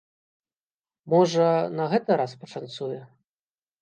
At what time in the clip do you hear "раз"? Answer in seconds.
2.23-2.31